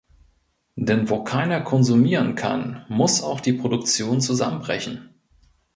Denn 0.77 1.11
wo 1.11 1.23
keiner 1.23 1.61
konsumieren 1.61 2.33
kann, 2.33 2.83
muss 2.89 3.21
auch 3.21 3.39
die 3.39 3.53
Produktion 3.53 4.19
zusammenbrechen. 4.19 5.11